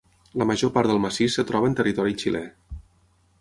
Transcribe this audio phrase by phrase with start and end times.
[0.41, 2.43] La major part del massís es troba en territori xilè.